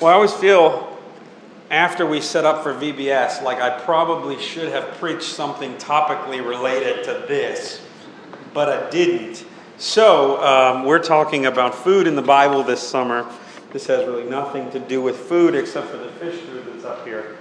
Well, 0.00 0.12
I 0.12 0.14
always 0.14 0.32
feel 0.32 0.96
after 1.72 2.06
we 2.06 2.20
set 2.20 2.44
up 2.44 2.62
for 2.62 2.72
VBS 2.72 3.42
like 3.42 3.60
I 3.60 3.80
probably 3.80 4.38
should 4.38 4.68
have 4.70 4.84
preached 4.98 5.24
something 5.24 5.74
topically 5.74 6.38
related 6.38 7.02
to 7.06 7.24
this, 7.26 7.84
but 8.54 8.68
I 8.68 8.88
didn't. 8.90 9.44
So, 9.76 10.40
um, 10.40 10.84
we're 10.84 11.02
talking 11.02 11.46
about 11.46 11.74
food 11.74 12.06
in 12.06 12.14
the 12.14 12.22
Bible 12.22 12.62
this 12.62 12.80
summer. 12.80 13.28
This 13.72 13.88
has 13.88 14.06
really 14.06 14.22
nothing 14.22 14.70
to 14.70 14.78
do 14.78 15.02
with 15.02 15.16
food 15.16 15.56
except 15.56 15.88
for 15.88 15.96
the 15.96 16.10
fish 16.10 16.42
food 16.42 16.64
that's 16.72 16.84
up 16.84 17.04
here. 17.04 17.36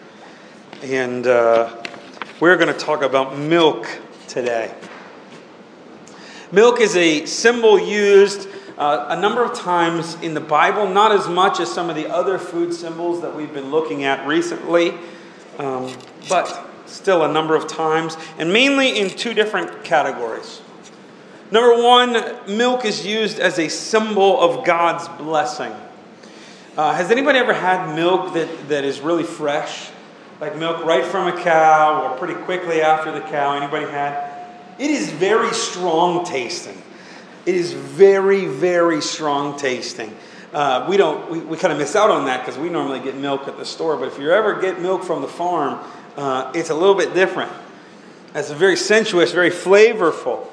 And 0.81 1.27
uh, 1.27 1.83
we're 2.39 2.57
going 2.57 2.73
to 2.73 2.79
talk 2.79 3.03
about 3.03 3.37
milk 3.37 3.87
today. 4.27 4.73
Milk 6.51 6.81
is 6.81 6.95
a 6.95 7.23
symbol 7.27 7.79
used 7.79 8.47
uh, 8.77 9.07
a 9.09 9.19
number 9.19 9.43
of 9.43 9.57
times 9.57 10.15
in 10.21 10.33
the 10.33 10.41
Bible, 10.41 10.87
not 10.87 11.11
as 11.11 11.27
much 11.27 11.59
as 11.59 11.71
some 11.71 11.89
of 11.89 11.95
the 11.95 12.07
other 12.07 12.37
food 12.37 12.73
symbols 12.73 13.21
that 13.21 13.35
we've 13.35 13.53
been 13.53 13.71
looking 13.71 14.03
at 14.03 14.27
recently, 14.27 14.93
um, 15.57 15.91
but 16.29 16.63
still 16.85 17.23
a 17.23 17.31
number 17.31 17.55
of 17.55 17.67
times, 17.67 18.15
and 18.37 18.53
mainly 18.53 18.99
in 18.99 19.09
two 19.09 19.33
different 19.33 19.83
categories. 19.83 20.61
Number 21.49 21.81
one, 21.81 22.57
milk 22.57 22.85
is 22.85 23.05
used 23.05 23.39
as 23.39 23.57
a 23.57 23.69
symbol 23.69 24.39
of 24.39 24.65
God's 24.65 25.07
blessing. 25.17 25.73
Uh, 26.77 26.93
has 26.93 27.09
anybody 27.09 27.39
ever 27.39 27.53
had 27.53 27.95
milk 27.95 28.33
that, 28.33 28.69
that 28.69 28.83
is 28.83 28.99
really 28.99 29.23
fresh? 29.23 29.89
Like 30.39 30.55
milk 30.55 30.85
right 30.85 31.03
from 31.03 31.27
a 31.27 31.41
cow 31.41 32.03
or 32.03 32.17
pretty 32.17 32.35
quickly 32.43 32.81
after 32.81 33.11
the 33.11 33.21
cow? 33.21 33.55
Anybody 33.55 33.85
had? 33.85 34.47
It 34.77 34.91
is 34.91 35.09
very 35.09 35.51
strong 35.53 36.23
tasting. 36.25 36.76
It 37.47 37.55
is 37.55 37.71
very, 37.71 38.45
very 38.45 39.01
strong 39.01 39.57
tasting. 39.57 40.13
Uh, 40.53 40.85
we 40.89 40.97
don't, 40.97 41.31
we, 41.31 41.39
we 41.39 41.55
kind 41.55 41.71
of 41.71 41.79
miss 41.79 41.95
out 41.95 42.11
on 42.11 42.25
that 42.25 42.45
because 42.45 42.59
we 42.59 42.67
normally 42.67 42.99
get 42.99 43.15
milk 43.15 43.47
at 43.47 43.55
the 43.57 43.63
store. 43.63 43.95
But 43.95 44.09
if 44.09 44.19
you 44.19 44.31
ever 44.31 44.59
get 44.59 44.81
milk 44.81 45.05
from 45.05 45.21
the 45.21 45.29
farm, 45.29 45.79
uh, 46.17 46.51
it's 46.53 46.71
a 46.71 46.75
little 46.75 46.93
bit 46.93 47.13
different. 47.13 47.49
It's 48.35 48.51
very 48.51 48.75
sensuous, 48.75 49.31
very 49.31 49.49
flavorful. 49.49 50.45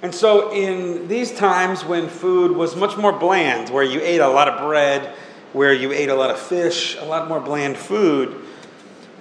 And 0.00 0.14
so, 0.14 0.52
in 0.52 1.08
these 1.08 1.34
times 1.34 1.84
when 1.84 2.08
food 2.08 2.56
was 2.56 2.76
much 2.76 2.96
more 2.96 3.12
bland, 3.12 3.70
where 3.70 3.82
you 3.82 4.00
ate 4.00 4.20
a 4.20 4.28
lot 4.28 4.46
of 4.46 4.60
bread, 4.60 5.12
where 5.52 5.72
you 5.72 5.90
ate 5.90 6.08
a 6.08 6.14
lot 6.14 6.30
of 6.30 6.38
fish, 6.38 6.96
a 7.00 7.04
lot 7.04 7.28
more 7.28 7.40
bland 7.40 7.76
food, 7.76 8.44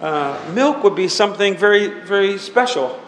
uh, 0.01 0.39
milk 0.53 0.83
would 0.83 0.95
be 0.95 1.07
something 1.07 1.57
very, 1.57 1.87
very 1.87 2.37
special. 2.37 2.99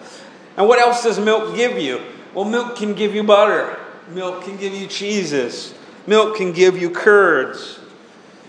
And 0.57 0.67
what 0.67 0.79
else 0.79 1.03
does 1.03 1.19
milk 1.19 1.55
give 1.55 1.77
you? 1.77 2.01
Well, 2.33 2.45
milk 2.45 2.75
can 2.75 2.95
give 2.95 3.13
you 3.13 3.23
butter, 3.23 3.78
milk 4.09 4.43
can 4.43 4.57
give 4.57 4.73
you 4.73 4.88
cheeses, 4.88 5.73
milk 6.07 6.38
can 6.38 6.52
give 6.52 6.79
you 6.81 6.89
curds. 6.89 7.79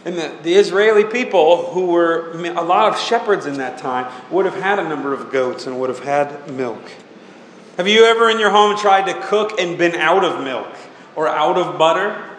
And 0.05 0.17
the, 0.17 0.35
the 0.43 0.55
Israeli 0.55 1.05
people, 1.05 1.73
who 1.73 1.87
were 1.87 2.33
a 2.33 2.63
lot 2.63 2.91
of 2.93 2.99
shepherds 2.99 3.45
in 3.45 3.59
that 3.59 3.79
time, 3.79 4.11
would 4.31 4.47
have 4.47 4.55
had 4.55 4.79
a 4.79 4.89
number 4.89 5.13
of 5.13 5.31
goats 5.31 5.67
and 5.67 5.79
would 5.79 5.91
have 5.91 6.01
had 6.01 6.51
milk. 6.51 6.81
Have 7.77 7.87
you 7.87 8.05
ever 8.05 8.31
in 8.31 8.39
your 8.39 8.51
home 8.51 8.79
tried 8.79 9.07
to 9.13 9.21
cook 9.21 9.59
and 9.61 9.77
been 9.77 9.95
out 9.95 10.25
of 10.25 10.43
milk 10.43 10.75
or 11.17 11.29
out 11.29 11.59
of 11.59 11.79
butter? 11.79 12.31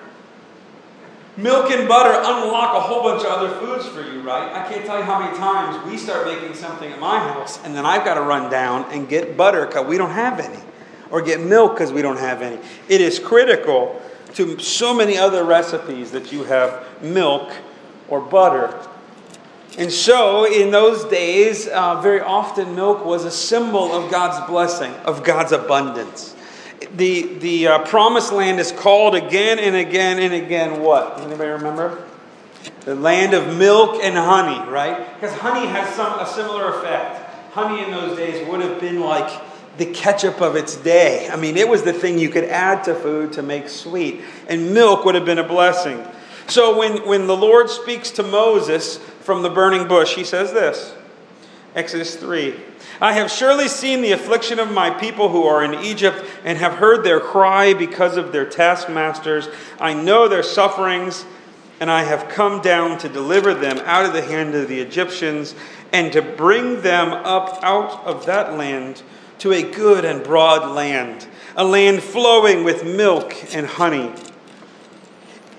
Milk 1.38 1.72
and 1.72 1.88
butter 1.88 2.14
unlock 2.14 2.76
a 2.76 2.80
whole 2.80 3.04
bunch 3.04 3.24
of 3.24 3.32
other 3.32 3.50
foods 3.60 3.88
for 3.88 4.02
you, 4.02 4.22
right? 4.22 4.52
I 4.54 4.68
can't 4.72 4.86
tell 4.86 4.98
you 4.98 5.04
how 5.04 5.20
many 5.20 5.36
times 5.38 5.90
we 5.90 5.98
start 5.98 6.28
making 6.28 6.56
something 6.56 6.92
at 6.92 7.00
my 7.00 7.20
house 7.20 7.64
and 7.64 7.74
then 7.76 7.86
I've 7.86 8.04
got 8.04 8.16
to 8.16 8.22
run 8.22 8.52
down 8.52 8.92
and 8.92 9.08
get 9.08 9.38
butter 9.38 9.66
because 9.66 9.88
we 9.88 9.98
don't 9.98 10.12
have 10.12 10.40
any, 10.40 10.60
or 11.12 11.22
get 11.22 11.40
milk 11.40 11.74
because 11.74 11.92
we 11.92 12.02
don't 12.02 12.20
have 12.20 12.42
any. 12.42 12.58
It 12.88 13.02
is 13.02 13.20
critical 13.20 14.02
to 14.34 14.58
so 14.60 14.94
many 14.94 15.18
other 15.18 15.44
recipes 15.44 16.12
that 16.12 16.32
you 16.32 16.46
have 16.46 17.02
milk 17.02 17.52
or 18.08 18.22
butter. 18.22 18.78
And 19.78 19.92
so, 19.92 20.46
in 20.46 20.72
those 20.72 21.06
days, 21.06 21.68
uh, 21.68 22.02
very 22.02 22.20
often 22.20 22.76
milk 22.76 23.06
was 23.06 23.24
a 23.24 23.32
symbol 23.32 23.94
of 23.94 24.12
God's 24.12 24.46
blessing, 24.50 24.94
of 25.06 25.24
God's 25.24 25.54
abundance 25.54 26.36
the, 26.96 27.36
the 27.36 27.68
uh, 27.68 27.80
promised 27.86 28.32
land 28.32 28.60
is 28.60 28.72
called 28.72 29.16
again 29.16 29.60
and 29.60 29.76
again 29.76 30.20
and 30.20 30.34
again 30.34 30.82
what? 30.82 31.20
Anybody 31.22 31.50
remember? 31.52 32.04
The 32.82 32.96
land 32.96 33.34
of 33.34 33.58
milk 33.58 34.04
and 34.04 34.16
honey, 34.16 34.70
right? 34.70 35.14
Because 35.20 35.36
honey 35.38 35.68
has 35.68 35.94
some, 35.96 36.20
a 36.20 36.26
similar 36.26 36.76
effect. 36.76 37.52
Honey 37.54 37.84
in 37.84 37.92
those 37.92 38.18
days 38.18 38.48
would 38.48 38.62
have 38.62 38.80
been 38.80 39.00
like 39.00 39.30
the 39.78 39.86
ketchup 39.86 40.42
of 40.42 40.56
its 40.56 40.76
day. 40.76 41.30
I 41.30 41.36
mean, 41.36 41.58
it 41.58 41.68
was 41.68 41.84
the 41.84 41.94
thing 41.94 42.20
you 42.20 42.30
could 42.30 42.44
add 42.46 42.84
to 42.86 42.96
food 42.96 43.34
to 43.34 43.42
make 43.42 43.70
sweet. 43.70 44.22
And 44.48 44.74
milk 44.74 45.06
would 45.06 45.16
have 45.16 45.26
been 45.26 45.40
a 45.40 45.48
blessing. 45.48 46.06
So 46.48 46.78
when, 46.78 47.08
when 47.08 47.28
the 47.28 47.38
Lord 47.38 47.70
speaks 47.70 48.12
to 48.12 48.24
Moses 48.24 48.98
from 49.22 49.42
the 49.42 49.50
burning 49.50 49.88
bush, 49.88 50.16
he 50.16 50.24
says 50.24 50.52
this 50.52 50.94
Exodus 51.76 52.16
3 52.16 52.56
I 53.00 53.14
have 53.14 53.32
surely 53.32 53.68
seen 53.68 54.02
the 54.02 54.12
affliction 54.12 54.60
of 54.60 54.72
my 54.72 54.90
people 54.92 55.30
who 55.30 55.44
are 55.44 55.64
in 55.64 55.74
Egypt 55.84 56.24
and 56.44 56.58
have 56.58 56.74
heard 56.74 57.04
their 57.04 57.20
cry 57.20 57.74
because 57.74 58.18
of 58.18 58.32
their 58.32 58.46
taskmasters. 58.46 59.50
I 59.80 59.94
know 59.94 60.28
their 60.28 60.44
sufferings, 60.44 61.26
and 61.80 61.90
I 61.90 62.04
have 62.04 62.30
come 62.30 62.62
down 62.62 63.00
to 63.00 63.10
deliver 63.10 63.56
them 63.56 63.80
out 63.86 64.06
of 64.06 64.14
the 64.14 64.22
hand 64.22 64.54
of 64.54 64.68
the 64.68 64.80
Egyptians 64.80 65.56
and 65.92 66.14
to 66.14 66.22
bring 66.22 66.82
them 66.82 67.12
up 67.12 67.60
out 67.64 68.06
of 68.06 68.28
that 68.28 68.54
land 68.56 69.02
to 69.42 69.52
a 69.52 69.64
good 69.64 70.06
and 70.06 70.24
broad 70.24 70.76
land, 70.76 71.28
a 71.56 71.64
land 71.64 72.04
flowing 72.04 72.64
with 72.64 72.86
milk 72.86 73.36
and 73.56 73.66
honey. 73.66 74.14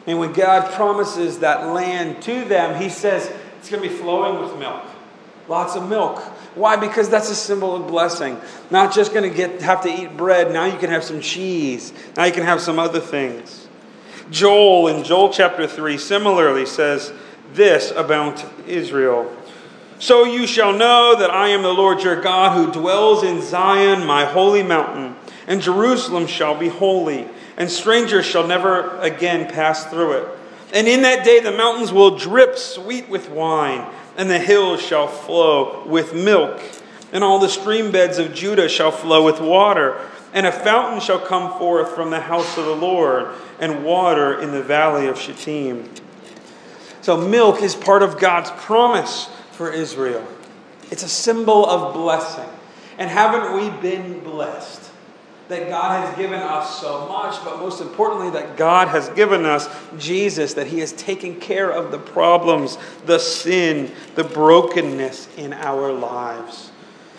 And 0.06 0.20
when 0.20 0.32
God 0.32 0.72
promises 0.72 1.40
that 1.40 1.66
land 1.66 2.22
to 2.22 2.44
them, 2.44 2.80
He 2.80 2.88
says 2.88 3.28
it's 3.58 3.68
going 3.68 3.82
to 3.82 3.88
be 3.88 3.94
flowing 3.94 4.40
with 4.40 4.56
milk. 4.56 4.84
Lots 5.48 5.74
of 5.74 5.88
milk. 5.88 6.20
Why? 6.54 6.76
Because 6.76 7.08
that's 7.08 7.28
a 7.30 7.34
symbol 7.34 7.74
of 7.74 7.88
blessing. 7.88 8.40
Not 8.70 8.94
just 8.94 9.12
going 9.12 9.28
to 9.28 9.36
get 9.36 9.60
have 9.62 9.82
to 9.82 9.88
eat 9.88 10.16
bread. 10.16 10.52
Now 10.52 10.66
you 10.66 10.78
can 10.78 10.90
have 10.90 11.02
some 11.02 11.20
cheese. 11.20 11.92
Now 12.16 12.24
you 12.24 12.32
can 12.32 12.44
have 12.44 12.60
some 12.60 12.78
other 12.78 13.00
things. 13.00 13.66
Joel 14.30 14.88
in 14.88 15.02
Joel 15.02 15.30
chapter 15.30 15.66
3 15.66 15.98
similarly 15.98 16.66
says 16.66 17.12
this 17.52 17.90
about 17.90 18.44
Israel. 18.68 19.34
So 20.02 20.24
you 20.24 20.48
shall 20.48 20.72
know 20.72 21.14
that 21.16 21.30
I 21.30 21.50
am 21.50 21.62
the 21.62 21.72
Lord 21.72 22.02
your 22.02 22.20
God 22.20 22.56
who 22.56 22.72
dwells 22.72 23.22
in 23.22 23.40
Zion, 23.40 24.04
my 24.04 24.24
holy 24.24 24.64
mountain, 24.64 25.14
and 25.46 25.62
Jerusalem 25.62 26.26
shall 26.26 26.58
be 26.58 26.66
holy, 26.66 27.28
and 27.56 27.70
strangers 27.70 28.26
shall 28.26 28.44
never 28.44 28.98
again 28.98 29.48
pass 29.48 29.86
through 29.86 30.14
it. 30.14 30.28
And 30.72 30.88
in 30.88 31.02
that 31.02 31.24
day 31.24 31.38
the 31.38 31.52
mountains 31.52 31.92
will 31.92 32.18
drip 32.18 32.58
sweet 32.58 33.08
with 33.08 33.30
wine 33.30 33.86
and 34.16 34.28
the 34.28 34.40
hills 34.40 34.82
shall 34.82 35.06
flow 35.06 35.86
with 35.86 36.12
milk, 36.16 36.60
and 37.12 37.22
all 37.22 37.38
the 37.38 37.48
stream 37.48 37.92
beds 37.92 38.18
of 38.18 38.34
Judah 38.34 38.68
shall 38.68 38.90
flow 38.90 39.24
with 39.24 39.40
water. 39.40 40.00
And 40.34 40.48
a 40.48 40.50
fountain 40.50 40.98
shall 40.98 41.20
come 41.20 41.56
forth 41.60 41.94
from 41.94 42.10
the 42.10 42.22
house 42.22 42.58
of 42.58 42.64
the 42.64 42.74
Lord, 42.74 43.28
and 43.60 43.84
water 43.84 44.40
in 44.40 44.50
the 44.50 44.64
valley 44.64 45.06
of 45.06 45.16
Shittim. 45.16 45.88
So, 47.02 47.16
milk 47.16 47.62
is 47.62 47.76
part 47.76 48.02
of 48.02 48.18
God's 48.18 48.50
promise 48.50 49.28
for 49.62 49.70
Israel. 49.70 50.26
It's 50.90 51.04
a 51.04 51.08
symbol 51.08 51.64
of 51.64 51.94
blessing. 51.94 52.48
And 52.98 53.08
haven't 53.08 53.54
we 53.54 53.70
been 53.80 54.18
blessed? 54.20 54.90
that 55.48 55.68
God 55.68 56.06
has 56.06 56.16
given 56.16 56.40
us 56.40 56.80
so 56.80 57.06
much, 57.08 57.44
but 57.44 57.58
most 57.58 57.82
importantly, 57.82 58.30
that 58.30 58.56
God 58.56 58.88
has 58.88 59.10
given 59.10 59.44
us 59.44 59.68
Jesus, 59.98 60.54
that 60.54 60.66
He 60.66 60.78
has 60.78 60.92
taken 60.92 61.38
care 61.38 61.70
of 61.70 61.90
the 61.90 61.98
problems, 61.98 62.78
the 63.04 63.18
sin, 63.18 63.92
the 64.14 64.24
brokenness 64.24 65.28
in 65.36 65.52
our 65.52 65.92
lives. 65.92 66.70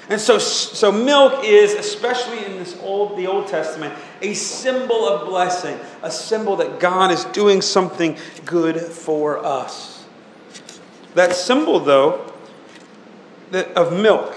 And 0.09 0.19
so, 0.19 0.39
so 0.39 0.91
milk 0.91 1.43
is, 1.43 1.73
especially 1.73 2.43
in 2.43 2.53
this 2.57 2.75
old, 2.81 3.19
the 3.19 3.27
Old 3.27 3.49
Testament, 3.49 3.93
a 4.21 4.33
symbol 4.33 5.07
of 5.07 5.27
blessing, 5.27 5.77
a 6.01 6.09
symbol 6.09 6.55
that 6.55 6.79
God 6.79 7.11
is 7.11 7.25
doing 7.25 7.61
something 7.61 8.17
good 8.45 8.81
for 8.81 9.45
us. 9.45 10.05
That 11.13 11.35
symbol, 11.35 11.79
though, 11.79 12.22
of 13.53 13.93
milk 13.93 14.35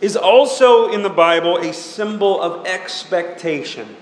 is 0.00 0.16
also 0.16 0.90
in 0.90 1.02
the 1.02 1.10
Bible 1.10 1.56
a 1.56 1.72
symbol 1.72 2.40
of 2.40 2.66
expectation. 2.66 3.96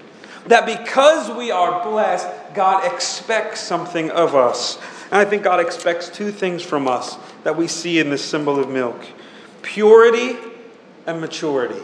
That 0.47 0.67
because 0.67 1.31
we 1.37 1.51
are 1.51 1.83
blessed, 1.89 2.29
God 2.55 2.85
expects 2.93 3.61
something 3.61 4.11
of 4.11 4.35
us. 4.35 4.79
And 5.11 5.15
I 5.15 5.25
think 5.25 5.43
God 5.43 5.61
expects 5.61 6.09
two 6.09 6.31
things 6.31 6.63
from 6.63 6.89
us 6.89 7.17
that 7.45 7.57
we 7.57 7.69
see 7.69 7.99
in 7.99 8.11
this 8.11 8.25
symbol 8.25 8.59
of 8.59 8.69
milk 8.69 9.05
purity 9.63 10.37
and 11.07 11.21
maturity. 11.21 11.83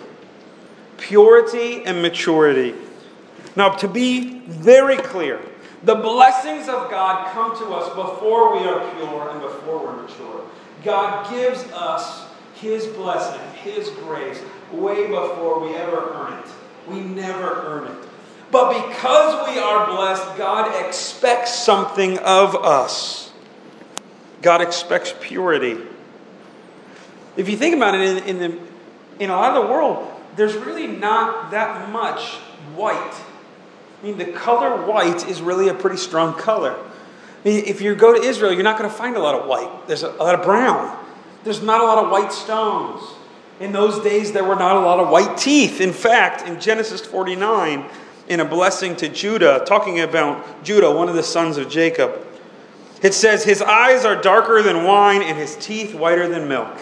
Purity 0.98 1.82
and 1.84 2.02
maturity. 2.02 2.74
Now, 3.56 3.70
to 3.70 3.88
be 3.88 4.40
very 4.40 4.98
clear, 4.98 5.40
the 5.82 5.94
blessings 5.94 6.68
of 6.68 6.90
God 6.90 7.32
come 7.32 7.56
to 7.56 7.74
us 7.74 7.88
before 7.94 8.52
we 8.52 8.68
are 8.68 8.94
pure 8.96 9.30
and 9.30 9.40
before 9.40 9.78
we're 9.82 10.02
mature. 10.02 10.44
God 10.84 11.30
gives 11.30 11.62
us 11.72 12.26
his 12.60 12.86
blessing, 12.86 13.40
His 13.62 13.88
grace, 13.88 14.40
way 14.72 15.06
before 15.06 15.60
we 15.60 15.74
ever 15.74 16.12
earn 16.12 16.34
it. 16.34 16.50
We 16.88 17.00
never 17.00 17.50
earn 17.66 17.88
it. 17.88 18.08
But 18.50 18.88
because 18.88 19.48
we 19.48 19.58
are 19.58 19.86
blessed, 19.86 20.36
God 20.36 20.86
expects 20.86 21.54
something 21.54 22.18
of 22.18 22.54
us. 22.56 23.32
God 24.42 24.60
expects 24.60 25.14
purity. 25.20 25.78
If 27.36 27.48
you 27.48 27.56
think 27.56 27.76
about 27.76 27.94
it, 27.94 28.00
in, 28.00 28.18
in, 28.24 28.38
the, 28.38 28.58
in 29.22 29.30
a 29.30 29.36
lot 29.36 29.56
of 29.56 29.64
the 29.64 29.72
world, 29.72 30.10
there's 30.36 30.54
really 30.54 30.86
not 30.86 31.52
that 31.52 31.90
much 31.90 32.34
white. 32.74 33.14
I 34.00 34.06
mean, 34.06 34.18
the 34.18 34.32
color 34.32 34.84
white 34.86 35.28
is 35.28 35.40
really 35.40 35.68
a 35.68 35.74
pretty 35.74 35.98
strong 35.98 36.34
color. 36.34 36.76
I 37.44 37.48
mean, 37.48 37.64
if 37.64 37.80
you 37.80 37.94
go 37.94 38.12
to 38.12 38.20
Israel, 38.20 38.52
you're 38.52 38.62
not 38.64 38.78
going 38.78 38.90
to 38.90 38.96
find 38.96 39.16
a 39.16 39.20
lot 39.20 39.34
of 39.34 39.46
white. 39.46 39.86
There's 39.86 40.02
a, 40.02 40.10
a 40.10 40.24
lot 40.24 40.34
of 40.34 40.42
brown. 40.42 40.99
There's 41.44 41.62
not 41.62 41.80
a 41.80 41.84
lot 41.84 42.04
of 42.04 42.10
white 42.10 42.32
stones. 42.32 43.02
In 43.60 43.72
those 43.72 44.02
days, 44.02 44.32
there 44.32 44.44
were 44.44 44.56
not 44.56 44.76
a 44.76 44.80
lot 44.80 45.00
of 45.00 45.08
white 45.08 45.36
teeth. 45.36 45.80
In 45.80 45.92
fact, 45.92 46.46
in 46.48 46.60
Genesis 46.60 47.00
49, 47.02 47.84
in 48.28 48.40
a 48.40 48.44
blessing 48.44 48.96
to 48.96 49.08
Judah, 49.08 49.62
talking 49.66 50.00
about 50.00 50.64
Judah, 50.64 50.90
one 50.90 51.08
of 51.08 51.14
the 51.14 51.22
sons 51.22 51.58
of 51.58 51.68
Jacob, 51.68 52.26
it 53.02 53.12
says, 53.14 53.44
His 53.44 53.60
eyes 53.60 54.04
are 54.04 54.20
darker 54.20 54.62
than 54.62 54.84
wine 54.84 55.22
and 55.22 55.36
his 55.36 55.56
teeth 55.56 55.94
whiter 55.94 56.28
than 56.28 56.48
milk. 56.48 56.76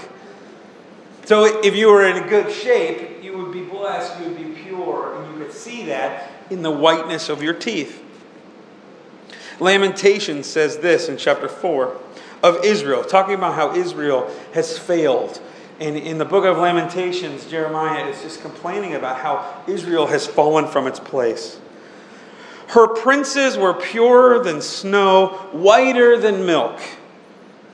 So 1.25 1.63
if 1.63 1.75
you 1.75 1.89
were 1.89 2.07
in 2.07 2.29
good 2.29 2.53
shape, 2.53 3.23
you 3.23 3.37
would 3.39 3.53
be 3.53 3.63
blessed, 3.63 4.21
you 4.21 4.29
would 4.29 4.37
be 4.37 4.63
pure, 4.63 5.17
and 5.17 5.33
you 5.33 5.45
could 5.45 5.55
see 5.55 5.85
that 5.87 6.31
in 6.51 6.63
the 6.63 6.71
whiteness 6.71 7.29
of 7.29 7.43
your 7.43 7.55
teeth. 7.55 8.05
Lamentation 9.61 10.43
says 10.43 10.79
this 10.79 11.09
in 11.09 11.17
chapter 11.17 11.49
4 11.49 11.97
of 12.43 12.64
Israel, 12.64 13.05
talking 13.05 13.35
about 13.35 13.55
how 13.55 13.75
Israel 13.75 14.31
has 14.55 14.79
failed. 14.79 15.40
And 15.81 15.96
in 15.96 16.19
the 16.19 16.25
book 16.25 16.44
of 16.44 16.58
Lamentations, 16.58 17.46
Jeremiah 17.46 18.06
is 18.06 18.23
just 18.23 18.40
complaining 18.40 18.94
about 18.94 19.19
how 19.19 19.62
Israel 19.69 20.06
has 20.06 20.26
fallen 20.26 20.67
from 20.67 20.87
its 20.87 20.99
place. 20.99 21.61
Her 22.69 22.88
princes 22.88 23.56
were 23.56 23.75
purer 23.75 24.43
than 24.43 24.61
snow, 24.61 25.29
whiter 25.52 26.19
than 26.19 26.44
milk. 26.44 26.81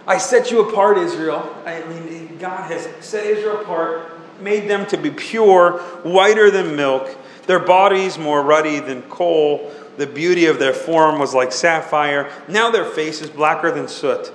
I 0.07 0.19
set 0.19 0.51
you 0.51 0.69
apart, 0.69 0.99
Israel. 0.99 1.55
I 1.65 1.83
mean, 1.85 2.37
God 2.39 2.71
has 2.71 2.89
set 3.01 3.27
Israel 3.27 3.63
apart, 3.63 4.11
made 4.41 4.69
them 4.69 4.87
to 4.87 4.99
be 4.99 5.11
pure, 5.11 5.79
whiter 6.03 6.51
than 6.51 6.77
milk, 6.77 7.17
their 7.47 7.59
bodies 7.59 8.19
more 8.19 8.43
ruddy 8.43 8.81
than 8.81 9.03
coal. 9.03 9.73
The 9.97 10.07
beauty 10.07 10.47
of 10.47 10.59
their 10.59 10.75
form 10.75 11.19
was 11.19 11.35
like 11.35 11.53
sapphire. 11.53 12.31
Now 12.49 12.71
their 12.71 12.85
face 12.85 13.23
is 13.23 13.31
blacker 13.31 13.71
than 13.71 13.89
soot. 13.89 14.33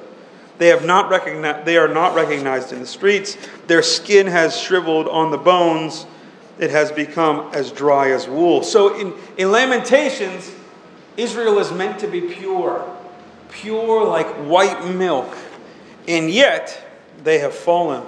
They, 0.59 0.67
have 0.67 0.85
not 0.85 1.09
recognized, 1.09 1.65
they 1.65 1.77
are 1.77 1.87
not 1.87 2.13
recognized 2.15 2.73
in 2.73 2.81
the 2.81 2.85
streets. 2.85 3.37
Their 3.67 3.81
skin 3.81 4.27
has 4.27 4.59
shriveled 4.59 5.07
on 5.07 5.31
the 5.31 5.37
bones. 5.37 6.05
It 6.59 6.69
has 6.69 6.91
become 6.91 7.49
as 7.53 7.71
dry 7.71 8.11
as 8.11 8.27
wool. 8.27 8.61
So 8.61 8.93
in, 8.99 9.13
in 9.37 9.51
Lamentations, 9.51 10.51
Israel 11.15 11.59
is 11.59 11.71
meant 11.71 11.99
to 11.99 12.07
be 12.07 12.19
pure, 12.21 12.85
pure 13.49 14.03
like 14.03 14.27
white 14.45 14.93
milk. 14.93 15.37
And 16.09 16.29
yet, 16.29 16.85
they 17.23 17.39
have 17.39 17.55
fallen. 17.55 18.03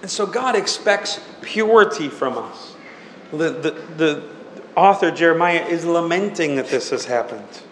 And 0.00 0.10
so 0.10 0.26
God 0.26 0.54
expects 0.54 1.20
purity 1.42 2.08
from 2.08 2.38
us. 2.38 2.76
The, 3.32 3.50
the, 3.50 3.70
the 3.96 4.28
author, 4.76 5.10
Jeremiah, 5.10 5.66
is 5.66 5.84
lamenting 5.84 6.54
that 6.54 6.68
this 6.68 6.90
has 6.90 7.04
happened. 7.04 7.62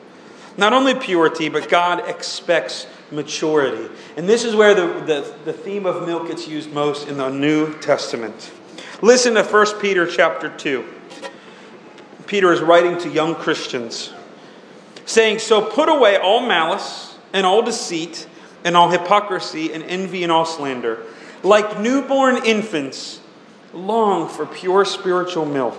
Not 0.57 0.73
only 0.73 0.95
purity, 0.95 1.49
but 1.49 1.69
God 1.69 2.09
expects 2.09 2.87
maturity. 3.11 3.93
And 4.17 4.29
this 4.29 4.45
is 4.45 4.55
where 4.55 4.75
the, 4.75 4.87
the, 5.05 5.35
the 5.45 5.53
theme 5.53 5.87
of 5.87 6.07
milk 6.07 6.29
gets 6.29 6.49
used 6.49 6.73
most 6.73 7.09
in 7.09 7.19
the 7.19 7.29
New 7.29 7.79
Testament. 7.81 8.53
Listen 9.03 9.35
to 9.35 9.45
1 9.45 9.81
Peter 9.81 10.07
chapter 10.07 10.49
2. 10.49 10.85
Peter 12.27 12.53
is 12.53 12.61
writing 12.61 12.99
to 12.99 13.09
young 13.09 13.35
Christians, 13.35 14.13
saying, 15.05 15.39
So 15.39 15.63
put 15.63 15.89
away 15.89 16.17
all 16.17 16.41
malice 16.41 17.17
and 17.33 17.47
all 17.47 17.63
deceit 17.63 18.27
and 18.65 18.77
all 18.77 18.91
hypocrisy 18.91 19.73
and 19.73 19.85
envy 19.85 20.23
and 20.23 20.33
all 20.33 20.45
slander. 20.45 21.03
Like 21.43 21.79
newborn 21.79 22.45
infants, 22.45 23.21
long 23.73 24.29
for 24.29 24.47
pure 24.47 24.85
spiritual 24.85 25.45
milk, 25.45 25.79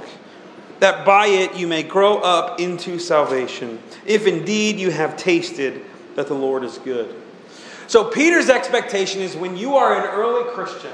that 0.79 1.05
by 1.05 1.27
it 1.27 1.55
you 1.55 1.67
may 1.67 1.83
grow 1.83 2.17
up 2.17 2.59
into 2.59 2.99
salvation, 2.99 3.79
if 4.05 4.27
indeed 4.27 4.79
you 4.79 4.91
have 4.91 5.17
tasted 5.17 5.83
that 6.15 6.27
the 6.27 6.33
Lord 6.33 6.63
is 6.63 6.77
good. 6.79 7.15
So, 7.87 8.05
Peter's 8.05 8.49
expectation 8.49 9.21
is 9.21 9.35
when 9.35 9.55
you 9.55 9.75
are 9.75 9.95
an 9.95 10.13
early 10.13 10.51
Christian, 10.53 10.91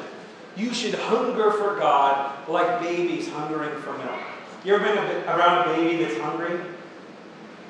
you 0.55 0.73
should 0.73 0.93
hunger 0.93 1.51
for 1.51 1.79
God 1.79 2.47
like 2.47 2.81
babies 2.81 3.27
hungering 3.29 3.81
for 3.81 3.97
milk. 3.97 4.19
You 4.63 4.75
ever 4.75 4.83
been 4.83 4.97
around 5.27 5.67
a 5.67 5.75
baby 5.75 6.03
that's 6.03 6.19
hungry? 6.19 6.59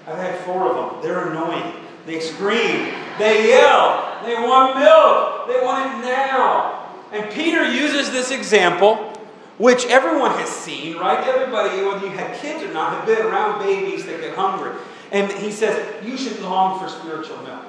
I've 0.05 0.17
had 0.17 0.39
four 0.41 0.67
of 0.67 0.93
them. 0.93 1.01
They're 1.01 1.29
annoying. 1.29 1.73
They 2.05 2.19
scream. 2.19 2.93
They 3.17 3.49
yell. 3.49 4.19
They 4.25 4.35
want 4.35 4.77
milk. 4.77 5.47
They 5.47 5.65
want 5.65 6.03
it 6.03 6.05
now. 6.05 6.89
And 7.13 7.31
Peter 7.31 7.63
uses 7.71 8.11
this 8.11 8.31
example, 8.31 9.12
which 9.63 9.85
everyone 9.85 10.31
has 10.31 10.49
seen, 10.49 10.97
right? 10.97 11.25
Everybody, 11.25 11.81
whether 11.85 12.05
you 12.05 12.11
had 12.11 12.37
kids 12.41 12.61
or 12.61 12.73
not, 12.73 12.91
have 12.97 13.05
been 13.05 13.25
around 13.25 13.59
babies 13.59 14.05
that 14.05 14.19
get 14.19 14.35
hungry. 14.35 14.73
And 15.13 15.31
he 15.31 15.53
says, 15.53 16.03
you 16.03 16.17
should 16.17 16.37
long 16.41 16.77
for 16.81 16.89
spiritual 16.89 17.41
milk. 17.43 17.63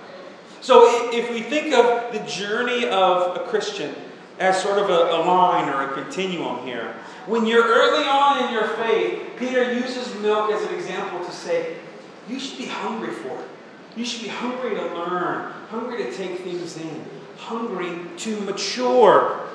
So 0.61 1.13
if 1.13 1.31
we 1.31 1.43
think 1.43 1.73
of 1.73 2.13
the 2.13 2.19
journey 2.27 2.89
of 2.89 3.37
a 3.37 3.45
Christian 3.49 3.95
as 4.41 4.61
sort 4.61 4.79
of 4.79 4.91
a, 4.91 5.15
a, 5.15 5.21
line 5.23 5.69
or 5.69 5.89
a 5.89 5.95
continuum 5.95 6.67
here, 6.67 6.97
when 7.27 7.47
you're 7.47 7.63
early 7.65 8.05
on 8.09 8.45
in 8.45 8.53
your 8.53 8.67
faith, 8.71 9.23
Peter 9.39 9.73
uses 9.73 10.13
milk 10.17 10.51
as 10.51 10.69
an 10.69 10.75
example 10.75 11.25
to 11.25 11.31
say, 11.31 11.77
you 12.29 12.41
should 12.41 12.59
be 12.59 12.67
hungry 12.67 13.13
for 13.13 13.39
it. 13.39 13.49
You 13.97 14.05
should 14.05 14.23
be 14.23 14.31
hungry 14.31 14.75
to 14.75 14.83
learn, 14.97 15.53
hungry 15.71 15.99
to 15.99 16.13
take 16.13 16.41
things 16.41 16.77
in, 16.77 17.05
hungry 17.37 18.01
to 18.17 18.41
mature. 18.41 19.47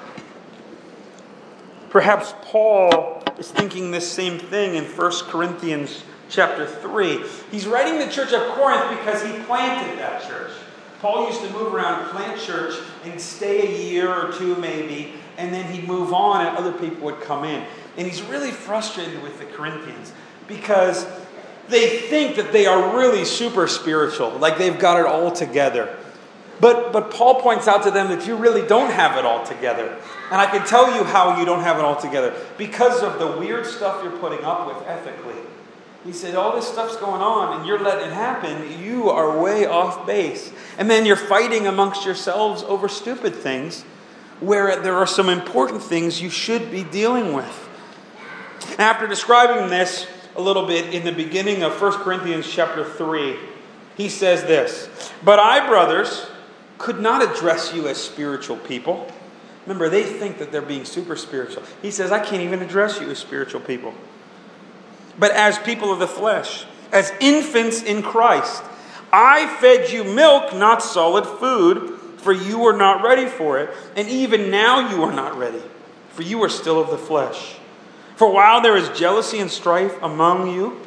Perhaps 1.89 2.36
Paul 2.44 3.24
is 3.39 3.50
thinking 3.51 3.91
this 3.91 4.09
same 4.09 4.38
thing 4.38 4.75
in 4.75 4.86
1 4.86 5.12
Corinthians 5.25 6.03
chapter 6.30 6.68
3. 6.68 7.24
He's 7.51 7.65
writing 7.65 7.97
the 7.97 8.12
church 8.12 8.31
of 8.31 8.41
Corinth 8.53 8.89
because 9.00 9.24
he 9.24 9.31
planted 9.44 9.97
that 9.97 10.21
church. 10.27 10.51
Paul 11.01 11.27
used 11.27 11.41
to 11.41 11.50
move 11.51 11.74
around 11.74 12.09
plant 12.09 12.39
church 12.39 12.75
and 13.06 13.19
stay 13.19 13.62
a 13.62 13.89
year 13.89 14.13
or 14.13 14.31
two 14.33 14.56
maybe, 14.57 15.13
and 15.38 15.53
then 15.53 15.71
he'd 15.71 15.88
move 15.88 16.13
on 16.13 16.45
and 16.45 16.57
other 16.57 16.74
people 16.74 17.06
would 17.06 17.21
come 17.21 17.44
in. 17.44 17.65
And 17.97 18.06
he's 18.06 18.21
really 18.21 18.51
frustrated 18.51 19.24
with 19.24 19.39
the 19.39 19.45
Corinthians 19.45 20.12
because 20.47 21.07
they 21.69 22.00
think 22.00 22.36
that 22.36 22.51
they 22.51 22.65
are 22.65 22.97
really 22.97 23.25
super 23.25 23.68
spiritual, 23.68 24.31
like 24.31 24.57
they've 24.57 24.77
got 24.77 25.00
it 25.00 25.06
all 25.06 25.31
together. 25.31 25.95
But, 26.60 26.92
but 26.92 27.12
Paul 27.12 27.42
points 27.42 27.68
out 27.68 27.84
to 27.84 27.92
them 27.92 28.10
that 28.10 28.28
you 28.28 28.36
really 28.36 28.68
don't 28.68 28.92
have 28.92 29.18
it 29.18 29.25
all 29.25 29.46
together. 29.46 29.98
And 30.32 30.42
I 30.42 30.46
can 30.46 30.66
tell 30.68 30.96
you 30.96 31.04
how 31.04 31.39
you 31.39 31.46
don't 31.46 31.62
have 31.62 31.78
it 31.78 31.86
all 31.86 31.96
together 31.96 32.34
because 32.58 33.01
of 33.01 33.18
the 33.18 33.39
weird 33.39 33.66
stuff 33.66 34.04
you're 34.04 34.18
putting 34.20 34.44
up 34.44 34.68
with 34.68 34.86
ethically. 34.88 35.36
He 36.06 36.13
said, 36.13 36.36
All 36.36 36.56
this 36.56 36.68
stuff's 36.68 36.98
going 36.98 37.22
on 37.22 37.58
and 37.58 37.68
you're 37.68 37.80
letting 37.80 38.08
it 38.08 38.13
happen. 38.13 38.82
You 38.84 39.10
are 39.10 39.42
way 39.42 39.66
off 39.66 40.06
base. 40.06 40.51
And 40.78 40.89
then 40.89 41.06
you're 41.06 41.16
fighting 41.16 41.68
amongst 41.68 42.06
yourselves 42.06 42.63
over 42.63 42.88
stupid 42.88 43.36
things 43.36 43.84
where 44.39 44.82
there 44.82 44.96
are 44.96 45.08
some 45.08 45.30
important 45.30 45.84
things 45.84 46.22
you 46.22 46.30
should 46.30 46.72
be 46.72 46.84
dealing 46.84 47.34
with. 47.34 47.70
After 48.78 49.08
describing 49.08 49.70
this 49.70 50.08
a 50.36 50.42
little 50.42 50.66
bit 50.66 50.94
in 50.94 51.04
the 51.04 51.12
beginning 51.12 51.63
of 51.63 51.82
1 51.82 51.92
Corinthians 52.04 52.50
chapter 52.50 52.86
3, 52.86 53.36
he 53.98 54.08
says 54.08 54.44
this 54.44 54.89
But 55.24 55.39
I, 55.39 55.68
brothers, 55.68 56.28
could 56.79 57.00
not 57.00 57.21
address 57.21 57.74
you 57.74 57.88
as 57.88 57.98
spiritual 57.98 58.57
people. 58.57 59.07
Remember, 59.67 59.89
they 59.89 60.03
think 60.03 60.39
that 60.39 60.51
they're 60.51 60.62
being 60.63 60.86
super 60.86 61.15
spiritual. 61.15 61.62
He 61.83 61.91
says, 61.91 62.12
I 62.12 62.19
can't 62.19 62.41
even 62.41 62.63
address 62.63 63.00
you 63.00 63.09
as 63.12 63.19
spiritual 63.19 63.62
people 63.62 63.93
but 65.19 65.31
as 65.31 65.59
people 65.59 65.91
of 65.91 66.00
the 66.00 66.07
flesh, 66.07 66.65
as 66.91 67.12
infants 67.19 67.83
in 67.83 68.01
Christ. 68.01 68.63
I 69.12 69.48
fed 69.59 69.91
you 69.91 70.03
milk, 70.03 70.55
not 70.55 70.81
solid 70.81 71.25
food, 71.25 72.00
for 72.17 72.31
you 72.31 72.59
were 72.59 72.75
not 72.75 73.03
ready 73.03 73.27
for 73.27 73.59
it, 73.59 73.69
and 73.95 74.07
even 74.07 74.50
now 74.50 74.89
you 74.89 75.03
are 75.03 75.12
not 75.12 75.38
ready, 75.38 75.62
for 76.12 76.24
you 76.24 76.41
are 76.43 76.50
still 76.50 76.79
of 76.79 76.89
the 76.89 76.98
flesh. 76.98 77.55
For 78.15 78.31
while 78.31 78.62
there 78.62 78.77
is 78.77 78.89
jealousy 78.98 79.39
and 79.39 79.51
strife 79.51 80.01
among 80.01 80.53
you, 80.53 80.79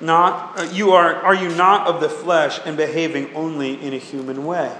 not 0.00 0.58
uh, 0.58 0.62
you 0.72 0.90
are 0.92 1.14
are 1.14 1.34
you 1.34 1.48
not 1.54 1.86
of 1.86 2.00
the 2.00 2.08
flesh 2.08 2.58
and 2.64 2.76
behaving 2.76 3.32
only 3.36 3.80
in 3.80 3.94
a 3.94 3.98
human 3.98 4.44
way? 4.44 4.76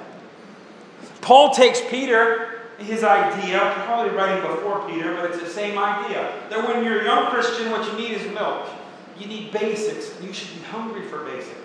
Paul 1.23 1.55
takes 1.55 1.81
Peter 1.88 2.52
his 2.79 3.05
idea, 3.05 3.59
probably 3.87 4.14
writing 4.14 4.43
before 4.43 4.87
Peter, 4.88 5.14
but 5.14 5.31
it's 5.31 5.41
the 5.41 5.49
same 5.49 5.79
idea. 5.79 6.33
That 6.50 6.67
when 6.67 6.85
you're 6.85 7.00
a 7.00 7.05
young 7.05 7.31
Christian, 7.31 7.71
what 7.71 7.87
you 7.91 7.97
need 7.97 8.12
is 8.12 8.33
milk. 8.33 8.69
You 9.19 9.26
need 9.26 9.52
basics. 9.52 10.21
You 10.21 10.33
should 10.33 10.55
be 10.55 10.64
hungry 10.64 11.07
for 11.07 11.25
basics. 11.25 11.59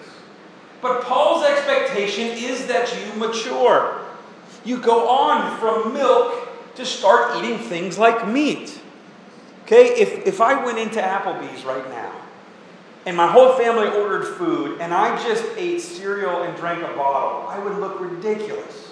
But 0.82 1.04
Paul's 1.04 1.44
expectation 1.44 2.28
is 2.28 2.68
that 2.68 2.94
you 2.96 3.20
mature. 3.20 4.02
You 4.64 4.80
go 4.80 5.10
on 5.10 5.60
from 5.60 5.94
milk 5.94 6.50
to 6.76 6.86
start 6.86 7.44
eating 7.44 7.58
things 7.58 7.98
like 7.98 8.28
meat. 8.28 8.80
Okay, 9.64 9.88
if, 10.00 10.28
if 10.28 10.40
I 10.40 10.64
went 10.64 10.78
into 10.78 11.00
Applebee's 11.00 11.66
right 11.66 11.90
now 11.90 12.14
and 13.06 13.18
my 13.18 13.28
whole 13.28 13.58
family 13.58 13.88
ordered 13.88 14.26
food 14.36 14.80
and 14.80 14.94
I 14.94 15.22
just 15.24 15.44
ate 15.58 15.82
cereal 15.82 16.44
and 16.44 16.56
drank 16.56 16.84
a 16.84 16.96
bottle, 16.96 17.48
I 17.50 17.60
would 17.60 17.78
look 17.78 18.00
ridiculous. 18.00 18.87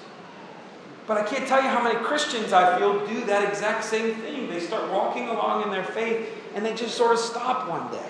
But 1.07 1.17
I 1.17 1.23
can't 1.23 1.47
tell 1.47 1.61
you 1.61 1.69
how 1.69 1.83
many 1.83 1.99
Christians 2.03 2.51
I 2.51 2.79
feel 2.79 3.05
do 3.05 3.25
that 3.25 3.47
exact 3.47 3.83
same 3.83 4.15
thing. 4.15 4.49
They 4.49 4.59
start 4.59 4.91
walking 4.91 5.27
along 5.27 5.63
in 5.63 5.69
their 5.69 5.83
faith 5.83 6.27
and 6.55 6.65
they 6.65 6.73
just 6.73 6.95
sort 6.95 7.13
of 7.13 7.19
stop 7.19 7.69
one 7.69 7.91
day. 7.91 8.09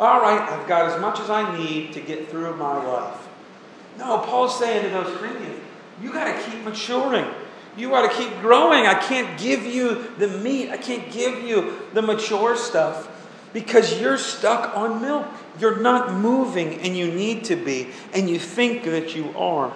All 0.00 0.20
right, 0.20 0.40
I've 0.40 0.66
got 0.66 0.90
as 0.90 1.00
much 1.00 1.20
as 1.20 1.28
I 1.28 1.56
need 1.56 1.92
to 1.92 2.00
get 2.00 2.28
through 2.28 2.56
my 2.56 2.84
life. 2.84 3.28
No, 3.98 4.18
Paul's 4.18 4.58
saying 4.58 4.84
to 4.84 4.90
those 4.90 5.16
Corinthians, 5.18 5.60
you 6.00 6.12
got 6.12 6.24
to 6.24 6.50
keep 6.50 6.64
maturing. 6.64 7.26
You 7.76 7.90
got 7.90 8.10
to 8.10 8.16
keep 8.16 8.40
growing. 8.40 8.86
I 8.86 8.94
can't 8.94 9.38
give 9.38 9.64
you 9.64 10.10
the 10.18 10.28
meat, 10.28 10.70
I 10.70 10.78
can't 10.78 11.10
give 11.12 11.42
you 11.42 11.78
the 11.92 12.02
mature 12.02 12.56
stuff 12.56 13.08
because 13.52 14.00
you're 14.00 14.18
stuck 14.18 14.74
on 14.76 15.02
milk. 15.02 15.26
You're 15.58 15.80
not 15.80 16.14
moving 16.14 16.80
and 16.80 16.96
you 16.96 17.12
need 17.12 17.44
to 17.44 17.56
be, 17.56 17.88
and 18.14 18.28
you 18.28 18.38
think 18.38 18.84
that 18.84 19.14
you 19.14 19.34
are. 19.36 19.72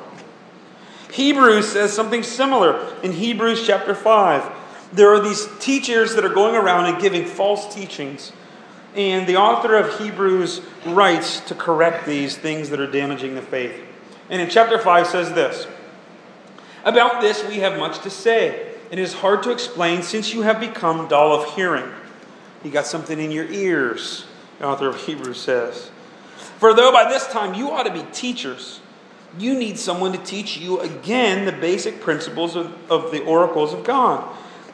Hebrews 1.16 1.72
says 1.72 1.94
something 1.94 2.22
similar 2.22 2.94
in 3.02 3.10
Hebrews 3.10 3.66
chapter 3.66 3.94
5. 3.94 4.92
There 4.92 5.14
are 5.14 5.18
these 5.18 5.48
teachers 5.60 6.14
that 6.14 6.26
are 6.26 6.34
going 6.34 6.54
around 6.54 6.92
and 6.92 7.00
giving 7.00 7.24
false 7.24 7.74
teachings. 7.74 8.32
And 8.94 9.26
the 9.26 9.38
author 9.38 9.76
of 9.76 9.98
Hebrews 9.98 10.60
writes 10.84 11.40
to 11.46 11.54
correct 11.54 12.04
these 12.04 12.36
things 12.36 12.68
that 12.68 12.80
are 12.80 12.90
damaging 12.90 13.34
the 13.34 13.40
faith. 13.40 13.82
And 14.28 14.42
in 14.42 14.50
chapter 14.50 14.78
5 14.78 15.06
says 15.06 15.32
this 15.32 15.66
About 16.84 17.22
this 17.22 17.42
we 17.48 17.60
have 17.60 17.78
much 17.78 18.00
to 18.00 18.10
say. 18.10 18.74
It 18.90 18.98
is 18.98 19.14
hard 19.14 19.42
to 19.44 19.52
explain 19.52 20.02
since 20.02 20.34
you 20.34 20.42
have 20.42 20.60
become 20.60 21.08
dull 21.08 21.32
of 21.32 21.54
hearing. 21.54 21.90
You 22.62 22.70
got 22.70 22.84
something 22.84 23.18
in 23.18 23.30
your 23.30 23.50
ears, 23.50 24.26
the 24.58 24.66
author 24.66 24.90
of 24.90 25.00
Hebrews 25.00 25.40
says. 25.40 25.90
For 26.58 26.74
though 26.74 26.92
by 26.92 27.08
this 27.08 27.26
time 27.28 27.54
you 27.54 27.70
ought 27.70 27.84
to 27.84 27.92
be 27.92 28.04
teachers, 28.12 28.80
you 29.38 29.58
need 29.58 29.78
someone 29.78 30.12
to 30.12 30.18
teach 30.18 30.56
you 30.56 30.80
again 30.80 31.44
the 31.44 31.52
basic 31.52 32.00
principles 32.00 32.56
of, 32.56 32.72
of 32.90 33.10
the 33.10 33.22
oracles 33.24 33.72
of 33.72 33.84
God. 33.84 34.24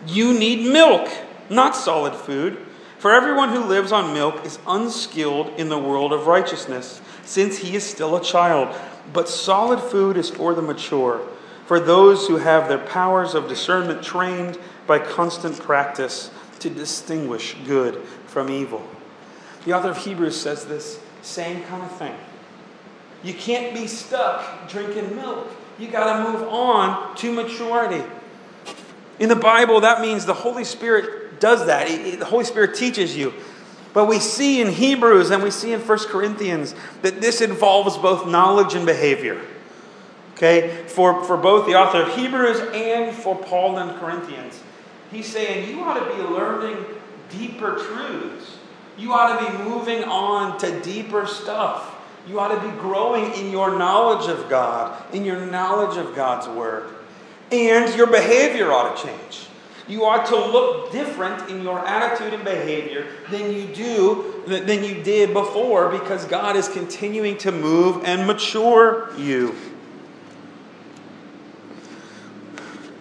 You 0.07 0.39
need 0.39 0.71
milk, 0.71 1.09
not 1.49 1.77
solid 1.77 2.15
food. 2.15 2.59
For 2.99 3.13
everyone 3.13 3.49
who 3.49 3.65
lives 3.65 3.91
on 3.91 4.15
milk 4.15 4.45
is 4.45 4.59
unskilled 4.67 5.49
in 5.59 5.69
the 5.69 5.79
world 5.79 6.13
of 6.13 6.27
righteousness, 6.29 7.01
since 7.25 7.59
he 7.59 7.75
is 7.75 7.85
still 7.85 8.15
a 8.17 8.23
child. 8.23 8.77
But 9.13 9.29
solid 9.29 9.81
food 9.81 10.17
is 10.17 10.31
for 10.31 10.55
the 10.55 10.63
mature, 10.63 11.27
for 11.67 11.81
those 11.81 12.29
who 12.29 12.37
have 12.37 12.69
their 12.69 12.79
powers 12.79 13.35
of 13.35 13.49
discernment 13.49 14.03
trained 14.03 14.59
by 14.87 15.01
constant 15.01 15.59
practice 15.59 16.31
to 16.61 16.71
distinguish 16.71 17.57
good 17.67 17.97
from 18.27 18.49
evil. 18.49 18.87
The 19.65 19.73
author 19.73 19.91
of 19.91 19.99
Hebrews 19.99 20.41
says 20.41 20.67
this 20.67 21.01
same 21.23 21.63
kind 21.65 21.83
of 21.83 21.91
thing. 21.97 22.15
You 23.25 23.35
can't 23.35 23.75
be 23.75 23.87
stuck 23.87 24.69
drinking 24.69 25.17
milk. 25.17 25.49
You 25.79 25.89
got 25.89 26.19
to 26.19 26.31
move 26.31 26.49
on 26.49 27.17
to 27.17 27.33
maturity. 27.33 28.05
In 29.19 29.29
the 29.29 29.37
Bible, 29.37 29.81
that 29.81 30.01
means 30.01 30.27
the 30.27 30.35
Holy 30.35 30.65
Spirit 30.65 31.41
does 31.41 31.67
that. 31.67 31.89
the 32.19 32.25
Holy 32.25 32.45
Spirit 32.45 32.75
teaches 32.75 33.17
you. 33.17 33.33
But 33.93 34.07
we 34.07 34.19
see 34.19 34.61
in 34.61 34.69
Hebrews 34.69 35.31
and 35.31 35.43
we 35.43 35.51
see 35.51 35.73
in 35.73 35.81
1 35.81 35.99
Corinthians 36.09 36.75
that 37.03 37.21
this 37.21 37.41
involves 37.41 37.97
both 37.99 38.27
knowledge 38.27 38.75
and 38.75 38.87
behavior. 38.87 39.41
Okay? 40.35 40.85
For, 40.87 41.23
for 41.25 41.37
both 41.37 41.67
the 41.67 41.75
author 41.75 42.03
of 42.03 42.17
Hebrews 42.17 42.59
and 42.75 43.15
for 43.15 43.37
Paul 43.37 43.79
and 43.79 43.99
Corinthians. 44.01 44.61
He's 45.11 45.27
saying 45.27 45.69
you 45.69 45.83
ought 45.83 45.99
to 45.99 46.17
be 46.17 46.23
learning 46.23 46.85
deeper 47.31 47.77
truths. 47.77 48.57
You 48.97 49.13
ought 49.13 49.39
to 49.39 49.53
be 49.53 49.65
moving 49.65 50.05
on 50.05 50.59
to 50.61 50.81
deeper 50.81 51.27
stuff. 51.27 51.92
You 52.29 52.39
ought 52.39 52.55
to 52.55 52.61
be 52.61 52.75
growing 52.79 53.33
in 53.35 53.51
your 53.51 53.77
knowledge 53.77 54.29
of 54.29 54.49
God, 54.49 55.03
in 55.15 55.25
your 55.25 55.45
knowledge 55.47 55.97
of 55.97 56.15
God's 56.15 56.49
Word. 56.49 56.89
And 57.51 57.95
your 57.97 58.07
behavior 58.07 58.73
ought 58.73 58.97
to 58.97 59.07
change. 59.07 59.47
You 59.89 60.05
ought 60.05 60.27
to 60.27 60.37
look 60.37 60.93
different 60.93 61.51
in 61.51 61.63
your 61.63 61.79
attitude 61.81 62.33
and 62.33 62.45
behavior 62.45 63.07
than 63.31 63.53
you 63.53 63.67
do 63.67 64.43
than 64.47 64.85
you 64.85 65.03
did 65.03 65.33
before 65.33 65.91
because 65.91 66.25
God 66.25 66.57
is 66.57 66.69
continuing 66.69 67.37
to 67.39 67.53
move 67.53 68.05
and 68.05 68.27
mature 68.27 69.13
you. 69.19 69.55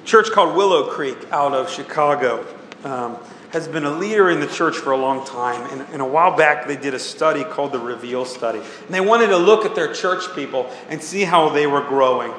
Church 0.06 0.32
called 0.32 0.56
Willow 0.56 0.90
Creek 0.92 1.18
out 1.32 1.54
of 1.54 1.70
Chicago. 1.70 2.46
Um, 2.84 3.18
has 3.52 3.68
been 3.68 3.84
a 3.84 3.92
leader 3.92 4.30
in 4.30 4.40
the 4.40 4.48
church 4.48 4.78
for 4.78 4.92
a 4.92 4.98
long 4.98 5.26
time. 5.26 5.70
And, 5.72 5.82
and, 5.94 6.02
a 6.02 6.06
while 6.06 6.36
back, 6.36 6.68
they 6.68 6.78
did 6.78 6.94
a 6.94 7.00
study 7.00 7.44
called 7.44 7.74
the 7.74 7.80
Reveal 7.80 8.26
Study. 8.26 8.60
And 8.60 8.90
they 8.90 9.02
wanted 9.02 9.28
to 9.28 9.38
look 9.38 9.66
at 9.66 9.76
their 9.76 9.94
church 9.94 10.34
people 10.36 10.72
and 10.90 11.02
see 11.02 11.24
how 11.24 11.50
they 11.50 11.68
were 11.68 11.82
growing. 11.82 12.34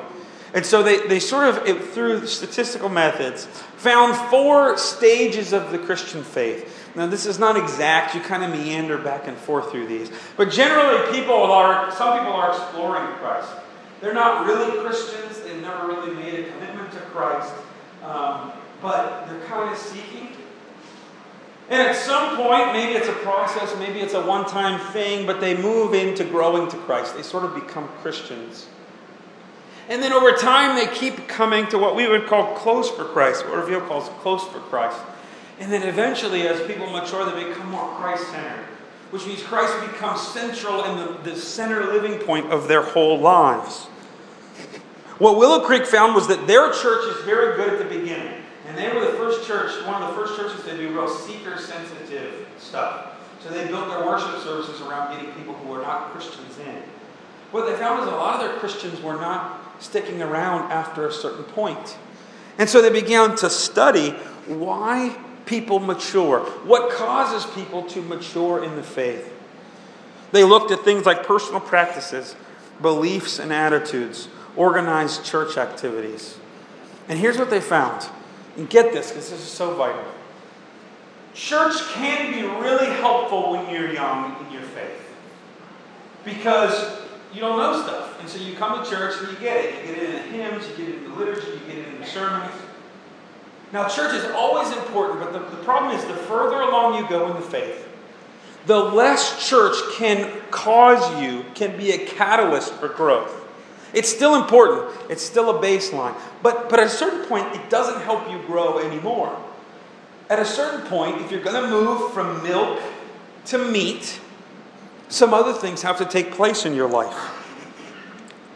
And 0.54 0.64
so 0.64 0.82
they, 0.82 1.06
they 1.06 1.20
sort 1.20 1.48
of, 1.48 1.90
through 1.92 2.26
statistical 2.26 2.88
methods, 2.88 3.46
found 3.76 4.16
four 4.30 4.76
stages 4.76 5.52
of 5.52 5.70
the 5.70 5.78
Christian 5.78 6.22
faith. 6.22 6.90
Now, 6.94 7.06
this 7.06 7.24
is 7.24 7.38
not 7.38 7.56
exact. 7.56 8.14
You 8.14 8.20
kind 8.20 8.44
of 8.44 8.50
meander 8.50 8.98
back 8.98 9.26
and 9.26 9.36
forth 9.36 9.70
through 9.70 9.86
these. 9.86 10.10
But 10.36 10.50
generally, 10.50 11.10
people 11.10 11.34
are, 11.34 11.90
some 11.92 12.18
people 12.18 12.34
are 12.34 12.50
exploring 12.50 13.06
Christ. 13.16 13.50
They're 14.00 14.12
not 14.12 14.46
really 14.46 14.78
Christians. 14.80 15.40
They've 15.40 15.62
never 15.62 15.86
really 15.86 16.14
made 16.14 16.40
a 16.40 16.50
commitment 16.50 16.90
to 16.92 16.98
Christ. 16.98 17.52
Um, 18.02 18.52
but 18.82 19.26
they're 19.26 19.40
kind 19.46 19.72
of 19.72 19.78
seeking. 19.78 20.28
And 21.68 21.80
at 21.80 21.96
some 21.96 22.36
point, 22.36 22.72
maybe 22.72 22.92
it's 22.92 23.08
a 23.08 23.12
process, 23.12 23.74
maybe 23.78 24.00
it's 24.00 24.14
a 24.14 24.20
one 24.20 24.46
time 24.46 24.78
thing, 24.92 25.26
but 25.26 25.40
they 25.40 25.56
move 25.56 25.94
into 25.94 26.24
growing 26.24 26.68
to 26.70 26.76
Christ. 26.78 27.16
They 27.16 27.22
sort 27.22 27.44
of 27.44 27.54
become 27.54 27.88
Christians. 28.02 28.66
And 29.88 30.02
then 30.02 30.12
over 30.12 30.32
time, 30.32 30.76
they 30.76 30.86
keep 30.94 31.28
coming 31.28 31.66
to 31.68 31.78
what 31.78 31.96
we 31.96 32.06
would 32.08 32.26
call 32.26 32.54
close 32.56 32.90
for 32.90 33.04
Christ, 33.04 33.46
what 33.46 33.56
Reveal 33.56 33.80
calls 33.80 34.08
close 34.20 34.44
for 34.46 34.58
Christ. 34.60 34.98
And 35.58 35.72
then 35.72 35.82
eventually, 35.82 36.46
as 36.48 36.64
people 36.66 36.90
mature, 36.90 37.24
they 37.24 37.44
become 37.44 37.70
more 37.70 37.88
Christ 37.96 38.28
centered, 38.30 38.64
which 39.10 39.26
means 39.26 39.42
Christ 39.42 39.92
becomes 39.92 40.20
central 40.20 40.84
in 40.84 40.96
the, 40.96 41.30
the 41.30 41.36
center 41.36 41.92
living 41.92 42.18
point 42.18 42.52
of 42.52 42.68
their 42.68 42.82
whole 42.82 43.18
lives. 43.18 43.86
What 45.18 45.36
Willow 45.36 45.64
Creek 45.64 45.86
found 45.86 46.14
was 46.14 46.26
that 46.28 46.46
their 46.46 46.72
church 46.72 47.04
is 47.14 47.24
very 47.24 47.56
good 47.56 47.74
at 47.74 47.78
the 47.78 47.98
beginning. 47.98 48.41
And 48.66 48.78
they 48.78 48.88
were 48.88 49.00
the 49.00 49.16
first 49.18 49.46
church, 49.46 49.84
one 49.86 50.02
of 50.02 50.08
the 50.08 50.14
first 50.14 50.36
churches 50.36 50.64
to 50.64 50.76
do 50.76 50.90
real 50.90 51.08
seeker 51.08 51.58
sensitive 51.58 52.46
stuff. 52.58 53.08
So 53.42 53.50
they 53.50 53.66
built 53.66 53.88
their 53.88 54.06
worship 54.06 54.40
services 54.42 54.80
around 54.82 55.16
getting 55.16 55.32
people 55.32 55.54
who 55.54 55.68
were 55.68 55.82
not 55.82 56.12
Christians 56.12 56.58
in. 56.58 56.82
What 57.50 57.66
they 57.66 57.76
found 57.76 58.02
is 58.02 58.08
a 58.08 58.16
lot 58.16 58.40
of 58.40 58.48
their 58.48 58.58
Christians 58.60 59.00
were 59.02 59.16
not 59.16 59.82
sticking 59.82 60.22
around 60.22 60.70
after 60.70 61.06
a 61.06 61.12
certain 61.12 61.44
point. 61.44 61.98
And 62.58 62.68
so 62.68 62.80
they 62.80 62.90
began 62.90 63.34
to 63.36 63.50
study 63.50 64.10
why 64.46 65.16
people 65.44 65.80
mature, 65.80 66.40
what 66.64 66.92
causes 66.92 67.50
people 67.52 67.82
to 67.84 68.00
mature 68.00 68.62
in 68.62 68.76
the 68.76 68.82
faith. 68.82 69.32
They 70.30 70.44
looked 70.44 70.70
at 70.70 70.80
things 70.80 71.04
like 71.04 71.26
personal 71.26 71.60
practices, 71.60 72.36
beliefs 72.80 73.38
and 73.38 73.52
attitudes, 73.52 74.28
organized 74.56 75.24
church 75.24 75.56
activities. 75.56 76.38
And 77.08 77.18
here's 77.18 77.38
what 77.38 77.50
they 77.50 77.60
found 77.60 78.08
and 78.56 78.68
get 78.68 78.92
this, 78.92 79.10
because 79.10 79.30
this 79.30 79.40
is 79.40 79.48
so 79.48 79.74
vital. 79.74 80.04
Church 81.34 81.80
can 81.94 82.32
be 82.32 82.42
really 82.42 82.86
helpful 82.86 83.52
when 83.52 83.70
you're 83.70 83.92
young 83.92 84.36
in 84.44 84.52
your 84.52 84.62
faith. 84.62 85.00
Because 86.24 86.98
you 87.32 87.40
don't 87.40 87.56
know 87.56 87.82
stuff. 87.82 88.20
And 88.20 88.28
so 88.28 88.38
you 88.38 88.54
come 88.54 88.84
to 88.84 88.90
church 88.90 89.14
and 89.20 89.32
you 89.32 89.38
get 89.38 89.64
it. 89.64 89.74
You 89.74 89.94
get 89.94 90.02
it 90.02 90.10
in 90.10 90.12
the 90.12 90.36
hymns, 90.36 90.68
you 90.68 90.76
get 90.76 90.94
it 90.94 91.02
in 91.02 91.10
the 91.10 91.16
liturgy, 91.16 91.50
you 91.52 91.58
get 91.66 91.78
it 91.78 91.88
in 91.88 92.00
the 92.00 92.06
sermons. 92.06 92.52
Now, 93.72 93.88
church 93.88 94.14
is 94.14 94.24
always 94.32 94.70
important, 94.76 95.20
but 95.20 95.32
the, 95.32 95.56
the 95.56 95.62
problem 95.64 95.96
is 95.96 96.04
the 96.04 96.14
further 96.14 96.60
along 96.60 97.02
you 97.02 97.08
go 97.08 97.30
in 97.30 97.34
the 97.34 97.40
faith, 97.40 97.88
the 98.66 98.78
less 98.78 99.48
church 99.48 99.74
can 99.96 100.30
cause 100.50 101.20
you, 101.20 101.44
can 101.54 101.76
be 101.78 101.92
a 101.92 102.06
catalyst 102.06 102.74
for 102.74 102.88
growth. 102.88 103.41
It's 103.92 104.08
still 104.08 104.36
important, 104.36 104.90
it's 105.10 105.22
still 105.22 105.50
a 105.50 105.62
baseline. 105.62 106.16
But, 106.42 106.70
but 106.70 106.80
at 106.80 106.86
a 106.86 106.90
certain 106.90 107.26
point, 107.26 107.54
it 107.54 107.68
doesn't 107.68 108.00
help 108.02 108.30
you 108.30 108.38
grow 108.46 108.78
anymore. 108.78 109.36
At 110.30 110.38
a 110.38 110.44
certain 110.44 110.86
point, 110.86 111.20
if 111.20 111.30
you're 111.30 111.42
going 111.42 111.62
to 111.62 111.68
move 111.68 112.12
from 112.12 112.42
milk 112.42 112.80
to 113.46 113.58
meat, 113.58 114.18
some 115.08 115.34
other 115.34 115.52
things 115.52 115.82
have 115.82 115.98
to 115.98 116.06
take 116.06 116.32
place 116.32 116.64
in 116.64 116.74
your 116.74 116.88
life, 116.88 117.14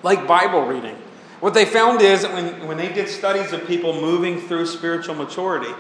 like 0.03 0.27
Bible 0.27 0.65
reading. 0.65 0.97
What 1.41 1.53
they 1.53 1.67
found 1.67 2.01
is 2.01 2.23
that 2.23 2.33
when, 2.33 2.67
when 2.67 2.79
they 2.79 2.91
did 2.91 3.09
studies 3.09 3.53
of 3.53 3.67
people 3.67 3.93
moving 3.93 4.41
through 4.41 4.65
spiritual 4.65 5.15
maturity, 5.15 5.71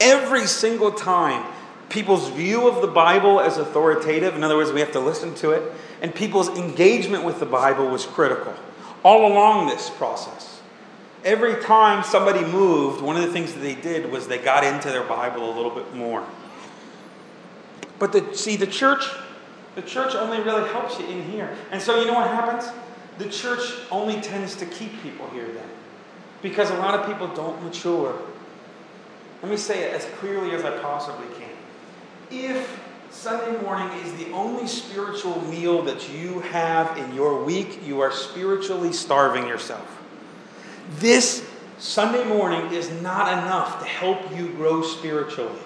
every 0.00 0.46
single 0.46 0.92
time 0.92 1.44
people's 1.90 2.30
view 2.30 2.66
of 2.66 2.80
the 2.80 2.88
Bible 2.88 3.38
as 3.38 3.58
authoritative, 3.58 4.34
in 4.34 4.42
other 4.42 4.56
words, 4.56 4.72
we 4.72 4.80
have 4.80 4.92
to 4.92 5.00
listen 5.00 5.34
to 5.34 5.50
it, 5.50 5.70
and 6.00 6.14
people's 6.14 6.48
engagement 6.56 7.22
with 7.22 7.38
the 7.38 7.46
Bible 7.46 7.90
was 7.90 8.06
critical 8.06 8.54
all 9.04 9.30
along 9.32 9.68
this 9.68 9.90
process. 9.90 10.60
Every 11.24 11.62
time 11.62 12.02
somebody 12.04 12.44
moved, 12.44 13.00
one 13.00 13.16
of 13.16 13.22
the 13.22 13.32
things 13.32 13.54
that 13.54 13.60
they 13.60 13.74
did 13.76 14.10
was 14.10 14.26
they 14.26 14.38
got 14.38 14.64
into 14.64 14.88
their 14.88 15.04
Bible 15.04 15.48
a 15.48 15.54
little 15.54 15.70
bit 15.70 15.94
more. 15.94 16.26
But 17.98 18.12
the, 18.12 18.34
see, 18.34 18.56
the 18.56 18.66
church, 18.66 19.04
the 19.76 19.82
church 19.82 20.14
only 20.14 20.40
really 20.40 20.68
helps 20.70 20.98
you 20.98 21.06
in 21.06 21.22
here. 21.24 21.56
And 21.70 21.80
so 21.80 22.00
you 22.00 22.06
know 22.06 22.14
what 22.14 22.28
happens? 22.28 22.70
The 23.18 23.28
church 23.30 23.60
only 23.90 24.20
tends 24.20 24.56
to 24.56 24.66
keep 24.66 25.00
people 25.02 25.28
here 25.30 25.46
then. 25.46 25.68
because 26.44 26.68
a 26.70 26.76
lot 26.76 26.94
of 26.94 27.06
people 27.06 27.26
don't 27.28 27.62
mature. 27.64 28.20
Let 29.42 29.50
me 29.50 29.56
say 29.56 29.84
it 29.84 29.94
as 29.94 30.04
clearly 30.18 30.50
as 30.50 30.62
I 30.62 30.76
possibly 30.78 31.26
can. 31.38 31.48
If 32.30 32.83
Sunday 33.14 33.58
morning 33.62 33.88
is 34.00 34.12
the 34.14 34.30
only 34.32 34.66
spiritual 34.66 35.40
meal 35.42 35.82
that 35.82 36.12
you 36.12 36.40
have 36.40 36.98
in 36.98 37.14
your 37.14 37.42
week, 37.42 37.78
you 37.86 38.00
are 38.00 38.10
spiritually 38.10 38.92
starving 38.92 39.46
yourself. 39.46 40.02
This 40.98 41.48
Sunday 41.78 42.24
morning 42.24 42.72
is 42.72 42.90
not 43.00 43.32
enough 43.32 43.78
to 43.78 43.86
help 43.86 44.36
you 44.36 44.48
grow 44.48 44.82
spiritually. 44.82 45.58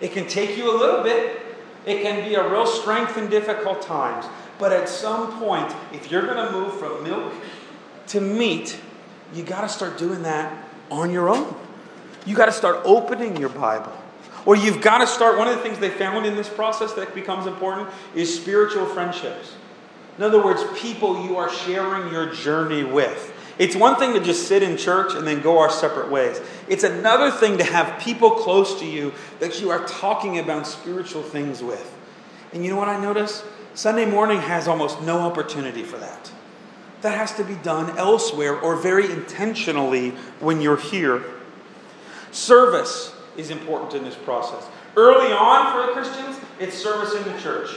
It 0.00 0.12
can 0.12 0.26
take 0.26 0.58
you 0.58 0.68
a 0.68 0.76
little 0.76 1.02
bit, 1.04 1.40
it 1.86 2.02
can 2.02 2.28
be 2.28 2.34
a 2.34 2.46
real 2.50 2.66
strength 2.66 3.16
in 3.16 3.30
difficult 3.30 3.82
times. 3.82 4.26
But 4.58 4.72
at 4.72 4.88
some 4.88 5.38
point, 5.38 5.72
if 5.92 6.10
you're 6.10 6.26
going 6.26 6.44
to 6.44 6.52
move 6.52 6.76
from 6.76 7.04
milk 7.04 7.32
to 8.08 8.20
meat, 8.20 8.78
you 9.32 9.44
got 9.44 9.60
to 9.60 9.68
start 9.68 9.96
doing 9.96 10.22
that 10.24 10.52
on 10.90 11.12
your 11.12 11.28
own. 11.28 11.54
You 12.26 12.34
got 12.34 12.46
to 12.46 12.52
start 12.52 12.80
opening 12.84 13.36
your 13.36 13.50
Bible. 13.50 13.96
Or 14.46 14.54
you've 14.54 14.80
got 14.80 14.98
to 14.98 15.06
start, 15.06 15.36
one 15.36 15.48
of 15.48 15.56
the 15.56 15.62
things 15.62 15.80
they 15.80 15.90
found 15.90 16.24
in 16.24 16.36
this 16.36 16.48
process 16.48 16.92
that 16.94 17.14
becomes 17.14 17.46
important 17.46 17.90
is 18.14 18.34
spiritual 18.34 18.86
friendships. 18.86 19.54
In 20.16 20.24
other 20.24 20.42
words, 20.42 20.64
people 20.80 21.26
you 21.26 21.36
are 21.36 21.50
sharing 21.50 22.10
your 22.12 22.32
journey 22.32 22.84
with. 22.84 23.34
It's 23.58 23.74
one 23.74 23.96
thing 23.96 24.12
to 24.12 24.20
just 24.20 24.46
sit 24.46 24.62
in 24.62 24.76
church 24.76 25.14
and 25.14 25.26
then 25.26 25.40
go 25.42 25.58
our 25.58 25.70
separate 25.70 26.10
ways. 26.10 26.40
It's 26.68 26.84
another 26.84 27.30
thing 27.30 27.58
to 27.58 27.64
have 27.64 28.00
people 28.00 28.30
close 28.30 28.78
to 28.80 28.86
you 28.86 29.12
that 29.40 29.60
you 29.60 29.70
are 29.70 29.86
talking 29.86 30.38
about 30.38 30.66
spiritual 30.66 31.22
things 31.22 31.62
with. 31.62 31.94
And 32.52 32.64
you 32.64 32.70
know 32.70 32.76
what 32.76 32.88
I 32.88 33.00
notice? 33.00 33.44
Sunday 33.74 34.06
morning 34.06 34.40
has 34.40 34.68
almost 34.68 35.02
no 35.02 35.20
opportunity 35.20 35.82
for 35.82 35.96
that. 35.98 36.30
That 37.02 37.16
has 37.16 37.34
to 37.36 37.44
be 37.44 37.54
done 37.56 37.96
elsewhere 37.98 38.58
or 38.58 38.76
very 38.76 39.10
intentionally 39.10 40.10
when 40.40 40.60
you're 40.60 40.76
here. 40.76 41.24
Service 42.30 43.14
is 43.36 43.50
important 43.50 43.94
in 43.94 44.04
this 44.04 44.14
process. 44.14 44.64
Early 44.96 45.32
on 45.32 45.72
for 45.72 45.86
the 45.86 45.92
Christians, 45.92 46.38
it's 46.58 46.76
service 46.76 47.14
in 47.14 47.32
the 47.32 47.38
church. 47.40 47.70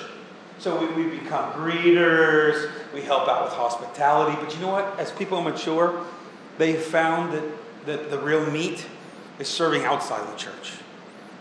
So 0.58 0.80
we, 0.80 1.04
we 1.04 1.18
become 1.18 1.54
greeters, 1.54 2.70
we 2.94 3.02
help 3.02 3.28
out 3.30 3.46
with 3.46 3.54
hospitality. 3.54 4.38
But 4.42 4.54
you 4.54 4.62
know 4.62 4.72
what? 4.72 5.00
As 5.00 5.12
people 5.12 5.42
mature, 5.42 6.06
they 6.58 6.74
found 6.76 7.34
that, 7.34 7.44
that 7.86 8.10
the 8.12 8.20
real 8.20 8.46
meat 8.52 8.86
is 9.40 9.48
serving 9.48 9.86
outside 9.86 10.28
the 10.32 10.38
church. 10.38 10.74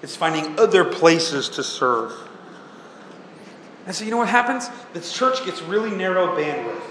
It's 0.03 0.15
finding 0.15 0.59
other 0.59 0.85
places 0.85 1.49
to 1.51 1.65
serve. 1.65 2.13
And 3.87 3.95
so 3.95 4.05
you 4.05 4.11
know 4.11 4.19
what 4.19 4.29
happens? 4.29 4.69
The 4.93 5.01
church 5.01 5.45
gets 5.45 5.63
really 5.63 5.91
narrow 5.91 6.37
bandwidth, 6.37 6.83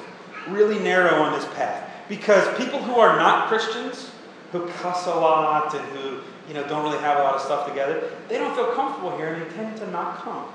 really 0.49 0.79
narrow 0.79 1.21
on 1.21 1.31
this 1.31 1.45
path. 1.53 1.89
Because 2.09 2.45
people 2.57 2.79
who 2.79 2.95
are 2.95 3.15
not 3.17 3.47
Christians, 3.47 4.11
who 4.51 4.67
cuss 4.67 5.05
a 5.07 5.11
lot 5.11 5.73
and 5.73 5.85
who 5.97 6.19
you 6.47 6.53
know, 6.53 6.67
don't 6.67 6.83
really 6.83 6.99
have 6.99 7.17
a 7.17 7.23
lot 7.23 7.35
of 7.35 7.41
stuff 7.41 7.67
together, 7.67 8.09
they 8.29 8.37
don't 8.37 8.55
feel 8.55 8.73
comfortable 8.73 9.15
here 9.17 9.33
and 9.33 9.45
they 9.45 9.55
tend 9.55 9.77
to 9.77 9.91
not 9.91 10.17
come. 10.19 10.45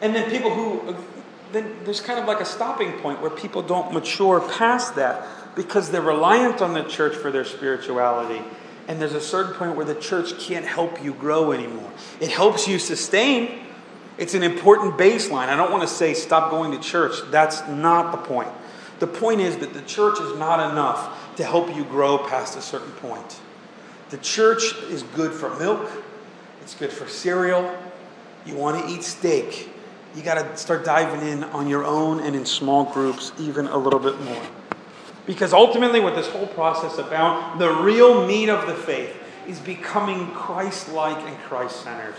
And 0.00 0.14
then 0.14 0.30
people 0.30 0.52
who, 0.52 0.96
then 1.52 1.76
there's 1.84 2.00
kind 2.00 2.18
of 2.18 2.26
like 2.26 2.40
a 2.40 2.44
stopping 2.44 2.92
point 2.98 3.20
where 3.20 3.30
people 3.30 3.62
don't 3.62 3.92
mature 3.92 4.40
past 4.40 4.96
that 4.96 5.26
because 5.54 5.90
they're 5.90 6.02
reliant 6.02 6.60
on 6.60 6.74
the 6.74 6.82
church 6.84 7.14
for 7.14 7.30
their 7.30 7.44
spirituality. 7.44 8.42
And 8.88 9.00
there's 9.00 9.14
a 9.14 9.20
certain 9.20 9.54
point 9.54 9.76
where 9.76 9.86
the 9.86 9.94
church 9.94 10.38
can't 10.40 10.66
help 10.66 11.02
you 11.02 11.14
grow 11.14 11.52
anymore. 11.52 11.90
It 12.20 12.30
helps 12.30 12.66
you 12.66 12.78
sustain. 12.78 13.60
It's 14.18 14.34
an 14.34 14.42
important 14.42 14.98
baseline. 14.98 15.48
I 15.48 15.56
don't 15.56 15.70
want 15.70 15.82
to 15.82 15.94
say 15.94 16.14
stop 16.14 16.50
going 16.50 16.72
to 16.72 16.78
church. 16.80 17.14
That's 17.30 17.66
not 17.68 18.12
the 18.12 18.18
point. 18.18 18.50
The 18.98 19.06
point 19.06 19.40
is 19.40 19.56
that 19.58 19.72
the 19.72 19.82
church 19.82 20.20
is 20.20 20.38
not 20.38 20.72
enough 20.72 21.36
to 21.36 21.44
help 21.44 21.74
you 21.74 21.84
grow 21.84 22.18
past 22.18 22.56
a 22.56 22.62
certain 22.62 22.92
point. 22.92 23.40
The 24.12 24.18
church 24.18 24.74
is 24.90 25.04
good 25.14 25.32
for 25.32 25.58
milk, 25.58 25.90
it's 26.60 26.74
good 26.74 26.92
for 26.92 27.08
cereal. 27.08 27.74
You 28.44 28.54
want 28.56 28.78
to 28.78 28.94
eat 28.94 29.04
steak, 29.04 29.70
you 30.14 30.22
got 30.22 30.34
to 30.34 30.54
start 30.58 30.84
diving 30.84 31.26
in 31.26 31.44
on 31.44 31.66
your 31.66 31.86
own 31.86 32.20
and 32.20 32.36
in 32.36 32.44
small 32.44 32.84
groups 32.84 33.32
even 33.38 33.68
a 33.68 33.76
little 33.78 33.98
bit 33.98 34.20
more. 34.20 34.42
Because 35.24 35.54
ultimately, 35.54 35.98
what 35.98 36.14
this 36.14 36.28
whole 36.28 36.46
process 36.48 36.98
about, 36.98 37.58
the 37.58 37.72
real 37.72 38.26
meat 38.26 38.50
of 38.50 38.66
the 38.66 38.74
faith, 38.74 39.16
is 39.48 39.58
becoming 39.60 40.26
Christ 40.32 40.92
like 40.92 41.16
and 41.26 41.38
Christ 41.44 41.82
centered. 41.82 42.14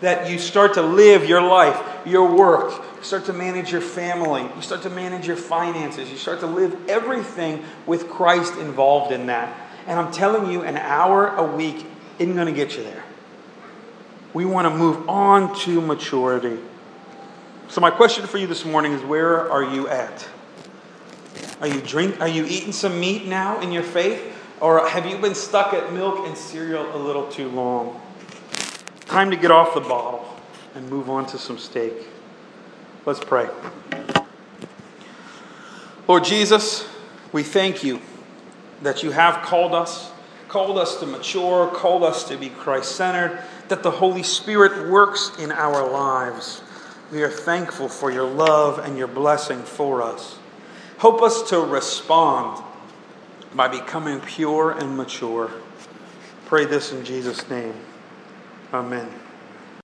That 0.00 0.30
you 0.30 0.38
start 0.38 0.72
to 0.74 0.82
live 0.82 1.28
your 1.28 1.42
life, 1.42 1.78
your 2.06 2.34
work, 2.34 2.72
you 2.96 3.02
start 3.02 3.26
to 3.26 3.34
manage 3.34 3.70
your 3.70 3.82
family, 3.82 4.48
you 4.56 4.62
start 4.62 4.80
to 4.84 4.90
manage 4.90 5.26
your 5.26 5.36
finances, 5.36 6.10
you 6.10 6.16
start 6.16 6.40
to 6.40 6.46
live 6.46 6.88
everything 6.88 7.64
with 7.84 8.08
Christ 8.08 8.56
involved 8.56 9.12
in 9.12 9.26
that. 9.26 9.67
And 9.88 9.98
I'm 9.98 10.12
telling 10.12 10.52
you, 10.52 10.62
an 10.64 10.76
hour 10.76 11.34
a 11.34 11.42
week 11.42 11.86
isn't 12.18 12.34
going 12.34 12.46
to 12.46 12.52
get 12.52 12.76
you 12.76 12.82
there. 12.82 13.02
We 14.34 14.44
want 14.44 14.66
to 14.66 14.70
move 14.70 15.08
on 15.08 15.58
to 15.60 15.80
maturity. 15.80 16.58
So 17.68 17.80
my 17.80 17.90
question 17.90 18.26
for 18.26 18.36
you 18.36 18.46
this 18.46 18.66
morning 18.66 18.92
is 18.92 19.02
where 19.02 19.50
are 19.50 19.64
you 19.64 19.88
at? 19.88 20.28
Are 21.62 21.66
you 21.66 21.80
drink 21.80 22.20
are 22.20 22.28
you 22.28 22.44
eating 22.44 22.72
some 22.72 23.00
meat 23.00 23.26
now 23.26 23.60
in 23.60 23.72
your 23.72 23.82
faith 23.82 24.36
or 24.60 24.86
have 24.86 25.06
you 25.06 25.16
been 25.16 25.34
stuck 25.34 25.72
at 25.72 25.90
milk 25.92 26.26
and 26.26 26.36
cereal 26.36 26.94
a 26.94 26.98
little 26.98 27.26
too 27.28 27.48
long? 27.48 27.98
Time 29.06 29.30
to 29.30 29.36
get 29.36 29.50
off 29.50 29.72
the 29.72 29.80
bottle 29.80 30.36
and 30.74 30.88
move 30.90 31.08
on 31.08 31.24
to 31.26 31.38
some 31.38 31.56
steak. 31.56 31.94
Let's 33.06 33.20
pray. 33.20 33.48
Lord 36.06 36.24
Jesus, 36.24 36.86
we 37.32 37.42
thank 37.42 37.82
you 37.82 38.02
that 38.82 39.02
you 39.02 39.10
have 39.10 39.42
called 39.42 39.74
us, 39.74 40.10
called 40.48 40.78
us 40.78 41.00
to 41.00 41.06
mature, 41.06 41.68
called 41.68 42.02
us 42.02 42.24
to 42.28 42.36
be 42.36 42.48
Christ 42.48 42.96
centered, 42.96 43.42
that 43.68 43.82
the 43.82 43.90
Holy 43.90 44.22
Spirit 44.22 44.90
works 44.90 45.32
in 45.38 45.52
our 45.52 45.88
lives. 45.90 46.62
We 47.12 47.22
are 47.22 47.30
thankful 47.30 47.88
for 47.88 48.10
your 48.10 48.28
love 48.28 48.78
and 48.78 48.96
your 48.96 49.08
blessing 49.08 49.62
for 49.62 50.02
us. 50.02 50.38
Help 50.98 51.22
us 51.22 51.48
to 51.50 51.60
respond 51.60 52.62
by 53.54 53.68
becoming 53.68 54.20
pure 54.20 54.72
and 54.72 54.96
mature. 54.96 55.50
Pray 56.46 56.64
this 56.64 56.92
in 56.92 57.04
Jesus' 57.04 57.48
name. 57.48 57.74
Amen. 58.72 59.27